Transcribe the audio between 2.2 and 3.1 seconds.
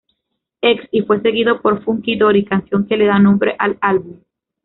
canción que le